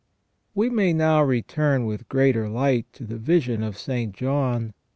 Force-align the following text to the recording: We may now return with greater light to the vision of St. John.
We 0.55 0.67
may 0.71 0.93
now 0.93 1.21
return 1.21 1.85
with 1.85 2.09
greater 2.09 2.49
light 2.49 2.91
to 2.93 3.03
the 3.03 3.19
vision 3.19 3.61
of 3.61 3.77
St. 3.77 4.15
John. 4.15 4.73